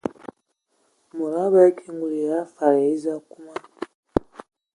[1.15, 3.45] Mod abələ ki ngul ya fadi eza akum.